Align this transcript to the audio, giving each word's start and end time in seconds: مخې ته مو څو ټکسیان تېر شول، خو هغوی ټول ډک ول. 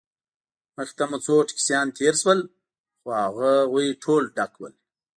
مخې 0.75 0.93
ته 0.97 1.03
مو 1.09 1.17
څو 1.25 1.35
ټکسیان 1.49 1.87
تېر 1.97 2.13
شول، 2.21 2.39
خو 3.01 3.09
هغوی 3.23 3.87
ټول 4.03 4.23
ډک 4.35 4.53
ول. 4.57 4.73